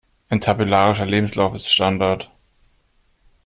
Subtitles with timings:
[0.29, 2.31] Ein tabellarischer Lebenslauf ist Standard.